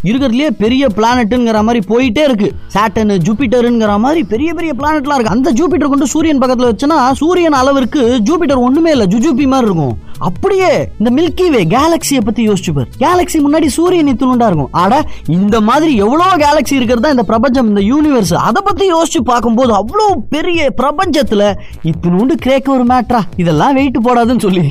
[0.10, 2.50] இருக்கிறதுலயே பெரிய பிளானட்டுங்கிற மாதிரி போயிட்டே இருக்கு.
[2.75, 5.36] சாட்டன் ஜூபிட்டருங்கிற மாதிரி பெரிய பெரிய பிளானட்லாம் இருக்கு.
[5.38, 9.96] அந்த ஜூபிட்டர் கொண்டு சூரியன் பக்கத்துல வச்சுன்னா சூரியன் அளவிற்கு ஜூபிட்டர் ஒண்ணுமே இல்லை ஜுஜூபி மாதிரி இருக்கும்.
[10.30, 12.72] அப்படியே இந்த மில்கி வே கேலக்சியை பத்தி யோசிச்சு
[13.04, 14.72] கேலக்சி முன்னாடி சூரியன் இத்துணுண்டா இருக்கும்.
[14.72, 15.04] ஆட
[15.38, 20.70] இந்த மாதிரி எவ்வளவு கேலக்சி இருக்கிறதா இந்த பிரபஞ்சம் இந்த யூனிவர்ஸ் அதை பத்தி யோசிச்சு பார்க்கும்போது அவ்வளோ பெரிய
[20.82, 21.44] பிரபஞ்சத்துல
[21.92, 24.66] இத்தினூண்டு கேட்க ஒரு மேட்ரா இதெல்லாம் வெயிட் போடாதுன்னு சொல்லி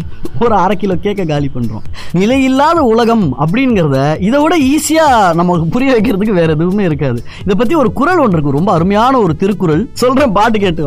[0.44, 1.84] ஒரு அரை கிலோ கேக்க காலி பண்றோம்.
[2.20, 7.18] நிலையில்லாத உலகம் அப்படிங்கிறத இதை விட ஈஸியா நமக்கு புரிய வைக்கிறதுக்கு வேற எதுவுமே இருக்காது.
[7.44, 8.58] இதை பத்தி ஒரு குரல் ஒன்று இருக்கு.
[8.58, 9.82] ரொம்ப அருமையான ஒரு திருக்குறள்.
[9.92, 10.84] சொல்றேன் பாட்டு கேட்டு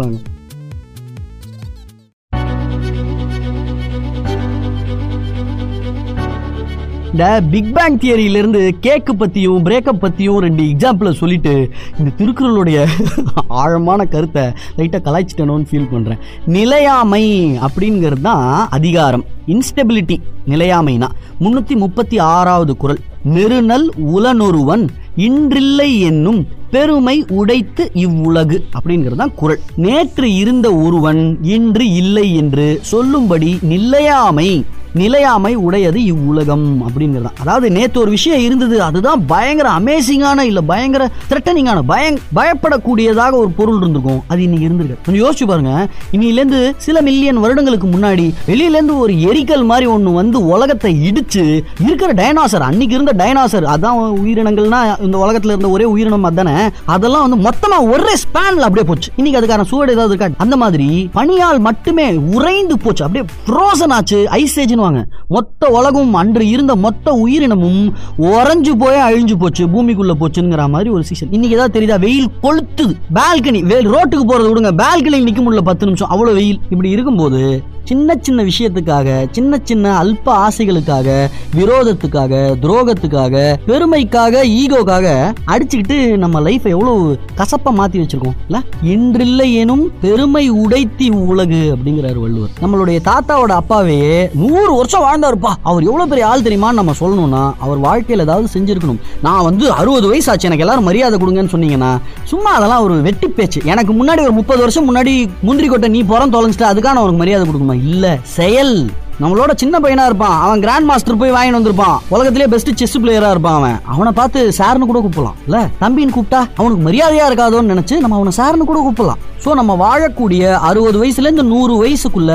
[7.14, 11.54] இந்த பிக் பேங் தியரியிலிருந்து கேக்கு பத்தியும் பிரேக்கப் பத்தியும் ரெண்டு எக்ஸாம்பிளை சொல்லிட்டு
[12.00, 12.78] இந்த திருக்குறளுடைய
[13.62, 14.44] ஆழமான கருத்தை
[14.78, 16.22] லைட்டாக கலாய்ச்சிட்டணும்னு ஃபீல் பண்றேன்.
[16.48, 17.22] நிலையாமை
[17.68, 19.26] அப்படிங்கிறது தான் அதிகாரம்.
[19.48, 20.18] இன்ஸ்டெபிலிட்டி
[20.48, 21.10] நிலையாமைனா.
[21.40, 30.30] முன்னூத்தி முப்பத்தி ஆறாவது குறள் நெருநல் உலனொருவன் இன்றில்லை என்னும் பெருமை உடைத்து இவ்வுலகு அப்படிங்கிறது தான் குறள் நேற்று
[30.36, 31.22] இருந்த ஒருவன்
[31.56, 34.50] இன்று இல்லை என்று சொல்லும்படி நிலையாமை
[34.94, 37.32] நிலையாமை உடையது இவ்வுலகம் அப்படிங்கிறது.
[37.40, 43.78] அதாவது நேற்று ஒரு விஷயம் இருந்தது அதுதான் பயங்கர அமேசிங்கான இல்ல பயங்கர த்ரெட்டனிங்கான பயங் பயப்படக்கூடியதாக ஒரு பொருள்
[43.78, 44.24] இருந்திருக்கும்.
[44.28, 45.06] அது இன்னைக்கு இருந்திருக்கு.
[45.06, 45.88] கொஞ்சம் யோசிச்சு பாருங்க.
[46.12, 52.68] இன்னிலேருந்து சில மில்லியன் வருடங்களுக்கு முன்னாடி வெளியிலேருந்து ஒரு எரிக்கல் மாதிரி ஒன்று வந்து உலகத்தை இடிச்சு இருக்கிற டைனாசர்
[52.70, 58.14] அன்னைக்கு இருந்த டைனாசர் அதான் உயிரினங்கள்னா இந்த உலகத்துல இருந்த ஒரே உயிரினம் அதானே அதெல்லாம் வந்து மொத்தமா ஒரே
[58.24, 59.12] ஸ்பேன்ல அப்படியே போச்சு.
[59.16, 63.06] இன்னைக்கு அதுக்கான சூடு ஏதாவது இருக்கா அந்த மாதிரி பனியால் மட்டுமே உறைந்து போச்சு.
[63.06, 64.30] அப்படியே ஃப்ரோசன் ஆச்சு.
[64.30, 70.70] ஐஸ் ஏஜ்னு வாங்க மொத்த உலகம் அன்று இருந்த மொத்த உயிரினமும் உறைஞ்சு போய் அழிஞ்சு போச்சு பூமிக்குள்ள போச்சுங்கிற
[70.70, 72.00] மாதிரி ஒரு சீசன் இன்னைக்கு ஏதாவது தெரியுதா?
[72.00, 72.96] வெயில் கொளுத்துது.
[73.16, 74.72] பால்கனி வெயில் ரோட்டுக்கு போறது விடுங்க.
[74.78, 76.10] பால்கனியில் நிக்க முடியல பத்து நிமிஷம்.
[76.10, 76.60] அவ்வளவு வெயில்.
[76.70, 86.40] இப்படி இருக்கும்போது சின்ன சின்ன விஷயத்துக்காக சின்ன சின்ன அல்ப ஆசைகளுக்காக விரோதத்துக்காக துரோகத்துக்காக பெருமைக்காக ஈகோக்காக அடிச்சுக்கிட்டு நம்ம
[86.40, 88.36] லைஃப் எவ்வளவு கசப்பா மாத்தி வச்சிருக்கோம்.
[88.48, 88.62] இல்ல?
[88.84, 92.50] என்றில்லை எனும் பெருமை உடைத்தி உலகு அப்படிங்கிறாரு வள்ளுவர்.
[92.62, 95.52] நம்மளுடைய தாத்தாவோட அப்பாவே நூறு வருஷம் வாழ்ந்தாருப்பா.
[95.64, 99.00] அவர் எவ்வளவு பெரிய ஆள் தெரியுமான்னு நம்ம சொல்லணும்னா அவர் வாழ்க்கையில் ஏதாவது செஞ்சிருக்கணும்.
[99.22, 101.92] நான் வந்து அறுபது வயசு ஆச்சு எனக்கு எல்லாரும் மரியாதை கொடுங்கன்னு சொன்னீங்கன்னா
[102.24, 103.62] சும்மா அதெல்லாம் ஒரு வெட்டி பேச்சு.
[103.66, 107.78] எனக்கு முன்னாடி ஒரு முப்பது வருஷம் முன்னாடி முந்திரி கொட்டை நீ புறம் தொலைஞ்சிட்டு அதுக்கான உனக்கு மரியாதை கொடுக்குமா
[107.94, 108.76] இல்ல செயல்.
[109.22, 110.38] நம்மளோட சின்ன பையனா இருப்பான்.
[110.46, 111.98] அவன் கிராண்ட் மாஸ்டர் போய் வாங்கிட்டு வந்திருப்பான்.
[112.14, 113.78] உலகத்திலே பெஸ்ட் செஸ் பிளேயரா இருப்பான் அவன்.
[113.94, 115.38] அவனை பார்த்து சார்னு கூட கூப்பிடலாம்.
[115.48, 119.22] இல்ல தம்பின்னு கூப்பிட்டா அவனுக்கு மரியாதையா இருக்காதோன்னு நினைச்சு நம்ம அவனை சார்னு கூட கூப்பிடலாம்.
[119.44, 122.34] ஸோ நம்ம வாழக்கூடிய அறுபது வயசுல இருந்து நூறு வயசுக்குள்ள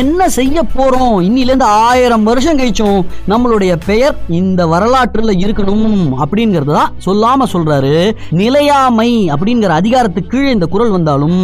[0.00, 1.14] என்ன செய்ய போறோம்?
[1.26, 2.98] இன்னில இருந்து ஆயிரம் வருஷம் கழிச்சும்
[3.32, 7.94] நம்மளுடைய பெயர் இந்த வரலாற்றுல இருக்கணும் அப்படிங்கறது தான் சொல்லாம சொல்றாரு.
[8.40, 11.40] நிலையாமை அப்படிங்கிற அதிகாரத்துக்கு கீழே இந்த குரல் வந்தாலும்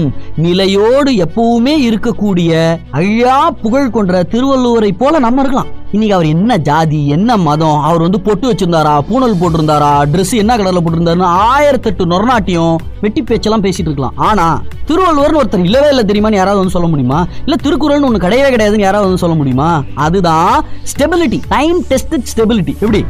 [0.46, 2.52] நிலையோடு எப்பவுமே இருக்கக்கூடிய
[2.98, 5.66] அழியா புகழ் கொன்ற திருவள்ளுவர் போல நம்ம இருக்கலாம்.
[5.92, 10.80] இன்னைக்கு அவர் என்ன ஜாதி என்ன மதம் அவர் வந்து பொட்டு வச்சிருந்தாரா பூணல் போட்டிருந்தாரா ட்ரெஸ் என்ன கலர்ல
[10.82, 14.12] போட்டிருந்தாருன்னு ஆயிரத்தெட்டு நொறநாட்டியம் வெட்டி பேச்செல்லாம் பேசிட்டு இருக்கலாம்.
[14.16, 17.26] ஆனா திருவள்ளுவர்னு ஒருத்தர் இல்லவே இல்லை தெரியுமான்னு யாராவது வந்து சொல்ல முடியுமா?
[17.44, 19.82] இல்ல திருக்குறள்னு ஒண்ணு கிடையவே கிடையாதுன்னு யாராவது வந்து சொல்ல முடியுமா?
[19.94, 23.04] அதுதான் ஸ்டெபிலிட்டி டைம் டெஸ்டட் ஸ்டெபிலிட்டி எப்படி?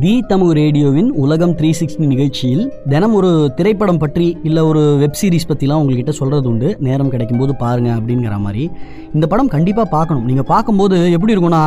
[0.00, 5.48] தி தமிழ் ரேடியோவின் உலகம் த்ரீ சிக்ஸ்டி நிகழ்ச்சியில் தினம் ஒரு திரைப்படம் பற்றி இல்லை ஒரு வெப் சீரிஸ்
[5.48, 8.70] பற்றிலாம் உங்கள்கிட்ட சொல்கிறது உண்டு நேரம் கிடைக்கும்போது பாருங்கள் அப்படிங்கிற மாதிரி.
[9.14, 10.24] இந்த படம் கண்டிப்பாக பார்க்கணும்.
[10.24, 11.62] நீங்கள் பார்க்கும்போது எப்படி இருக்கும்னா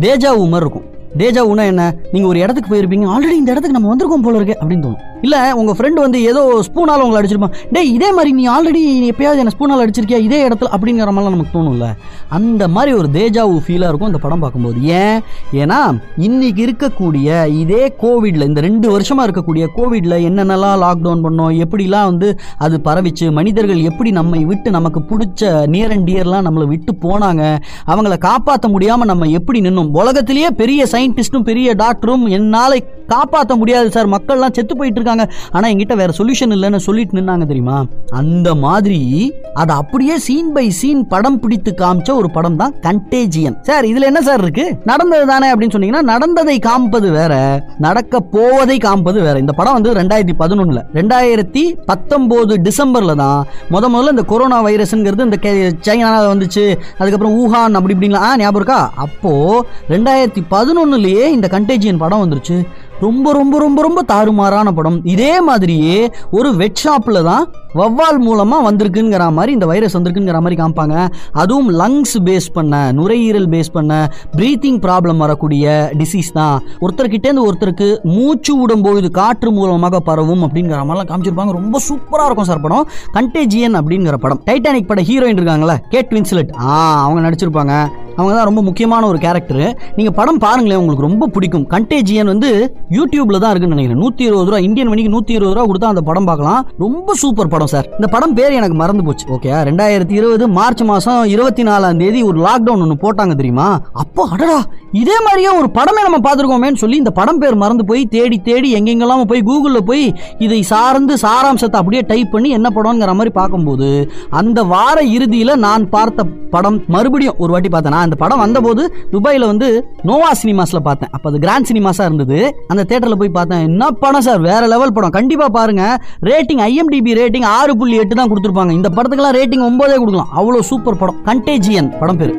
[0.00, 0.86] தேஜா உமர் இருக்கும்.
[1.18, 1.94] தேஜா என்ன?
[2.12, 3.06] நீங்கள் ஒரு இடத்துக்கு போயிருப்பீங்க.
[3.14, 5.04] ஆல்ரெடி இந்த இடத்துக்கு நம்ம வந்திருக்கோம் போல இருக்கு அப்படின்னு தோணும்.
[5.22, 7.54] இல்லை உங்கள் ஃப்ரெண்டு வந்து ஏதோ ஸ்பூனால் உங்களை அடிச்சிருப்பான்.
[7.72, 10.18] டேய் இதே மாதிரி நீ ஆல்ரெடி எப்பயாவது என்ன ஸ்பூனால் அடிச்சிருக்கியா?
[10.18, 11.86] இதே இடத்துல அப்படிங்கிற மாதிரிலாம் நமக்கு தோணும்ல.
[12.28, 14.82] அந்த மாதிரி ஒரு தேஜாவு ஃபீலாக இருக்கும் அந்த படம் பார்க்கும்போது.
[14.82, 15.20] ஏன்?
[15.52, 15.78] ஏன்னா
[16.16, 22.80] இன்னைக்கு இருக்கக்கூடிய இதே கோவிட்ல இந்த ரெண்டு வருஷமா இருக்கக்கூடிய கோவிட்ல என்னென்னலாம் லாக்டவுன் பண்ணோம் எப்படிலாம் வந்து அது
[22.84, 27.42] பரவிச்சு மனிதர்கள் எப்படி நம்மை விட்டு நமக்கு பிடிச்ச நியர் அண்ட் டியர்லாம் நம்மளை விட்டு போனாங்க
[27.86, 32.72] அவங்கள காப்பாற்ற முடியாம நம்ம எப்படி நின்னோம் உலகத்திலேயே பெரிய சயின்டிஸ்டும் பெரிய டாக்டரும் என்னால
[33.06, 34.08] காப்பாற்ற முடியாது சார்.
[34.08, 37.84] மக்கள்லாம் செத்து போயிட்டு இருக்காங்க ஆனால் என்கிட்ட வேற சொல்யூஷன் இல்லைன்னு சொல்லிட்டு நின்னாங்க தெரியுமா?
[38.10, 43.84] அந்த மாதிரி அதை அப்படியே சீன் பை சீன் படம் பிடித்து காமிச்ச ஒரு படம் தான் கண்டேஜியன் சார்
[43.84, 44.76] இதுல என்ன சார் இருக்கு?
[44.84, 49.38] நடந்தது தானே அப்படின்னு சொன்னீங்கன்னா நடந்ததை காமிப்பது வேற நடக்க போவதை காமிப்பது வேற.
[49.38, 50.82] இந்த படம் வந்து ரெண்டாயிரத்தி பதினொன்னுல.
[50.94, 56.78] ரெண்டாயிரத்தி பத்தொன்பது டிசம்பர்ல தான் முத முதல்ல இந்த கொரோனா வைரஸ்ங்கிறது இந்த கே- வந்துச்சு.
[56.98, 58.92] அதுக்கப்புறம் ஊஹான் அப்படி இப்படிங்களா ஆ, ஞாபகம் இருக்கா?
[58.94, 62.66] அப்போ ரெண்டாயிரத்தி பதினொன்னுலயே இந்த கண்டேஜியன் படம் வந்துருச்சு.
[63.00, 65.00] ரொம்ப ரொம்ப ரொம்ப ரொம்ப தாறுமாறான படம்.
[65.04, 67.44] இதே மாதிரியே ஒரு வெட் ஷாப்ல தான்
[67.78, 70.96] வவ்வால் மூலமாக வந்திருக்குங்கிற மாதிரி இந்த வைரஸ் வந்திருக்குங்கிற மாதிரி காமிப்பாங்க.
[71.42, 73.92] அதுவும் லங்ஸ் பேஸ் பண்ண நுரையீரல் பேஸ் பண்ண
[74.38, 76.56] ப்ரீத்திங் ப்ராப்ளம் வரக்கூடிய டிசீஸ் தான்.
[76.84, 81.58] ஒருத்தர்கிட்டேருந்து ஒருத்தருக்கு மூச்சு விடும்போது காற்று மூலமாக பரவும் அப்படிங்கிற மாதிரிலாம் காமிச்சிருப்பாங்க.
[81.60, 82.88] ரொம்ப சூப்பராக இருக்கும் சார் படம்.
[83.18, 84.42] கண்டேஜியன் அப்படிங்கிற படம்.
[84.48, 87.74] டைட்டானிக் பட ஹீரோயின் இருக்காங்களே கேட் வின்ஸ்லெட் ஆ அவங்க நடிச்சிருப்பாங்க.
[88.16, 89.64] அவங்க தான் ரொம்ப முக்கியமான ஒரு கேரக்டர்
[89.96, 91.64] நீங்கள் படம் பாருங்களேன் உங்களுக்கு ரொம்ப பிடிக்கும்.
[91.72, 92.50] கண்டேஜியன் வந்து
[92.96, 94.00] யூடியூப்ல தான் இருக்குன்னு நினைக்கிறேன்.
[94.04, 96.62] நூற்றி இருபது ரூபா இந்தியன் மணிக்கு நூற்றி இருபது ரூபா கொடுத்தா அந்த படம் பார்க்கலாம்.
[96.84, 97.65] ரொம்ப சூப்பர் படம்.
[97.66, 97.92] படம் சார்.
[97.98, 99.24] இந்த படம் பேர் எனக்கு மறந்து போச்சு.
[99.34, 103.68] ஓகே ரெண்டாயிரத்தி இருபது மார்ச் மாசம் இருபத்தி நாலாம் தேதி ஒரு லாக்டவுன் ஒன்று போட்டாங்க தெரியுமா?
[103.92, 104.58] அப்போ அடடா
[104.92, 109.24] இதே மாதிரியே ஒரு படமே நம்ம பார்த்துருக்கோமேன்னு சொல்லி இந்த படம் பேர் மறந்து போய் தேடி தேடி எங்கெங்கெல்லாம்
[109.32, 110.04] போய் கூகுளில் போய்
[110.38, 113.90] இதை சார்ந்து சாராம்சத்தை அப்படியே டைப் பண்ணி என்ன படம்ங்கிற மாதிரி பார்க்கும்போது
[114.30, 117.92] அந்த வார இறுதியில் நான் பார்த்த படம் மறுபடியும் ஒரு வாட்டி பார்த்தேன்.
[117.92, 119.68] நான் அந்த படம் வந்தபோது துபாயில் வந்து
[120.02, 121.10] நோவா சினிமாஸில் பார்த்தேன்.
[121.12, 122.38] அப்போ அது கிராண்ட் சினிமாஸாக இருந்தது.
[122.68, 123.60] அந்த தேட்டரில் போய் பார்த்தேன்.
[123.60, 124.40] என்ன படம் சார்?
[124.40, 125.10] வேற லெவல் படம்.
[125.10, 125.84] கண்டிப்பாக பாருங்க.
[126.22, 128.72] ரேட்டிங் ஐஎம்டிபி ரேட்டிங் ஆறு புள்ளி எட்டு தான் கொடுத்துருப்பாங்க.
[128.78, 130.32] இந்த படத்துக்கெல்லாம் ரேட்டிங் ஒன்பதே கொடுக்கலாம்.
[130.40, 131.22] அவ்வளோ சூப்பர் படம்.
[131.30, 132.34] கண்டேஜியன் படம் பேர்.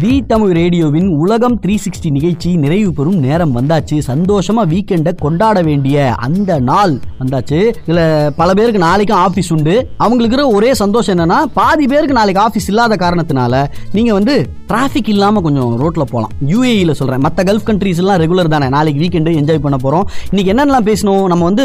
[0.00, 4.00] தி தமிழ் ரேடியோவின் உலகம் த்ரீ சிக்ஸ்டி நிகழ்ச்சி நிறைவு பெறும் நேரம் வந்தாச்சு.
[4.06, 7.72] சந்தோஷமா வீக்கெண்டை கொண்டாட வேண்டிய அந்த நாள் வந்தாச்சு.
[7.86, 9.88] இதுல பல பேருக்கு நாளைக்கும் ஆஃபீஸ் உண்டு.
[9.96, 15.80] அவங்களுக்கு ஒரே சந்தோஷம் என்னன்னா பாதி பேருக்கு நாளைக்கு ஆஃபீஸ் இல்லாத காரணத்தினால நீங்க வந்து டிராஃபிக் இல்லாம கொஞ்சம்
[15.80, 17.20] ரோட்ல போகலாம் யூஏஇல சொல்றேன்.
[17.20, 18.68] மற்ற கல்ஃப் கண்ட்ரிஸ் எல்லாம் ரெகுலர் தானே.
[18.68, 20.04] நாளைக்கு வீக்கெண்டு என்ஜாய் பண்ண போறோம்.
[20.32, 21.64] இன்னைக்கு என்னென்னலாம் பேசணும் நம்ம வந்து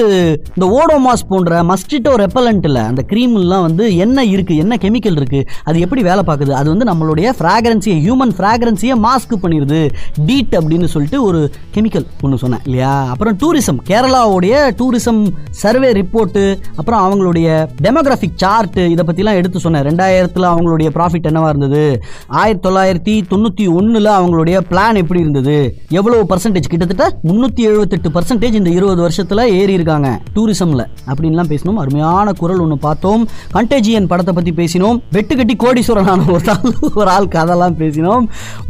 [0.56, 4.56] இந்த ஓடோமாஸ் போன்ற மஸ்கிட்டோ ரெப்பலண்ட்ல அந்த cream எல்லாம் வந்து என்ன இருக்கு?
[4.56, 5.46] என்ன கெமிக்கல் இருக்கு?
[5.64, 6.52] அது எப்படி வேலை பார்க்குது?
[6.52, 9.90] அது வந்து நம்மளுடைய ஃப்ராக்ரன்சியை ஹியூமன் ஃப்ராக்ரன்சியை மாஸ்க் பண்ணிடுது
[10.26, 13.06] டீட் அப்படின்னு சொல்லிட்டு ஒரு கெமிக்கல் ஒன்று சொன்னேன் இல்லையா?
[13.12, 19.86] அப்புறம் டூரிசம் கேரளாவுடைய டூரிசம் சர்வே ரிப்போர்ட்டு அப்புறம் அவங்களுடைய டெமோகிராஃபிக் சார்ட் இதை பற்றிலாம் எடுத்து சொன்னேன்.
[19.90, 22.02] ரெண்டாயிரத்தில் அவங்களுடைய ப்ராஃபிட் என்னவாக இருந்தது?
[22.28, 25.78] ஆயிரத்தி தொள்ளாயிரத்தி தொண்ணூற்றி ஒன்றில் அவங்களுடைய பிளான் எப்படி இருந்தது?
[25.90, 31.76] எவ்வளோ பர்சன்டேஜ் கிட்டத்தட்ட முந்நூற்றி எழுபத்தெட்டு பர்சன்டேஜ் இந்த இருபது வருஷத்தில் ஏறி இருக்காங்க டூரிசமில் அப்படின்லாம் பேசினோம்.
[31.76, 33.28] அருமையான குரல் ஒன்று பார்த்தோம்.
[33.54, 35.00] கண்டேஜியன் படத்தை பற்றி பேசினோம்.
[35.14, 38.09] வெட்டுக்கட்டி கோடீஸ்வரனான ஒரு ஆள் ஒரு ஆள் கதெல்லாம் பேசினோம்.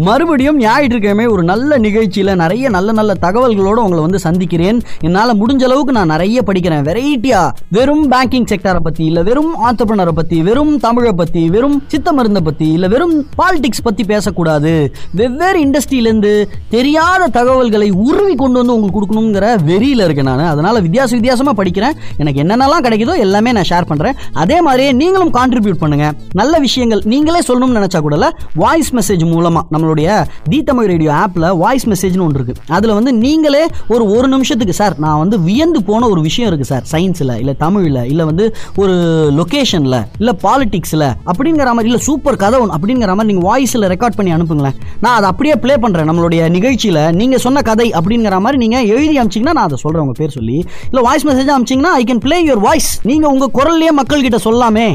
[0.08, 4.80] மறுபடியும் ஞாயிற்றுக்கிழமை ஒரு நல்ல நிகழ்ச்சியில் நிறைய நல்ல நல்ல தகவல்களோடு உங்களை வந்து சந்திக்கிறேன்.
[5.08, 6.84] என்னால் முடிஞ்ச அளவுக்கு நான் நிறைய படிக்கிறேன்.
[6.90, 7.42] வெரைட்டியா
[7.78, 12.68] வெறும் பேங்கிங் செக்டரை பற்றி இல்லை வெறும் ஆத்தப்பனரை பற்றி வெறும் தமிழை பற்றி வெறும் சித்த மருந்தை பற்றி
[12.76, 14.74] இல்லை வெறும் பாலிடிக்ஸ் பற்றி பேசக்கூடாது.
[15.20, 16.34] வெவ்வேறு இண்டஸ்ட்ரியிலேருந்து
[16.76, 20.46] தெரியாத தகவல்களை உருவி கொண்டு வந்து உங்களுக்கு கொடுக்கணுங்கிற வெறியில் இருக்கேன் நான்.
[20.54, 21.98] அதனால் வித்தியாச வித்தியாசமாக படிக்கிறேன்.
[22.22, 26.08] எனக்கு என்னென்னலாம் கிடைக்குதோ எல்லாமே நான் ஷேர் பண்ணுறேன் அதே மாதிரியே நீங்களும் கான்ட்ரிபியூட் பண்ணுங்க.
[26.42, 28.18] நல்ல விஷயங்கள் நீங்களே சொல்லணும்னு நினச்சா கூட
[28.64, 30.10] வாய்ஸ் மெசேஜ் மூலமாக நம்மளுடைய
[30.52, 33.64] தி தமிழ் ரேடியோ ஆப்பில் வாய்ஸ் மெசேஜ்னு ஒன்று இருக்குது அதில் வந்து நீங்களே
[33.94, 38.02] ஒரு ஒரு நிமிஷத்துக்கு சார் நான் வந்து வியந்து போன ஒரு விஷயம் இருக்குது சார் சயின்ஸில் இல்லை தமிழில்
[38.12, 38.46] இல்லை வந்து
[38.82, 38.96] ஒரு
[39.40, 44.32] லொக்கேஷனில் இல்லை பாலிடிக்ஸில் அப்படிங்கிற மாதிரி இல்லை சூப்பர் கதை ஒன்று அப்படிங்கிற மாதிரி நீங்கள் வாய்ஸில் ரெக்கார்ட் பண்ணி
[44.36, 44.78] அனுப்புங்களேன்.
[45.04, 47.02] நான் அதை அப்படியே ப்ளே பண்ணுறேன் நம்மளுடைய நிகழ்ச்சியில்.
[47.20, 50.58] நீங்கள் சொன்ன கதை அப்படிங்கிற மாதிரி நீங்கள் எழுதி அமிச்சிங்கன்னா நான் அதை சொல்கிறேன் உங்கள் பேர் சொல்லி.
[50.90, 54.88] இல்லை voice message அமிச்சிங்கன்னா I can play your voice நீங்கள் உங்கள் குரல்லையே மக்கள் கிட்ட சொல்லாமே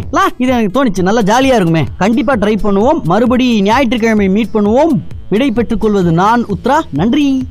[0.42, 1.02] இது எனக்கு தோணுச்சு.
[1.08, 1.84] நல்லா ஜாலியாக இருக்குமே.
[2.02, 3.00] கண்டிப்பாக ட்ரை பண்ணுவோம்.
[3.12, 6.80] மறுபடி ஞாயிற்றுக்கிழமை மீட் பண்ணுவோம் விடை பெற்றுக் கொள்வது நான் உத்ரா.
[6.92, 7.46] நன்றி.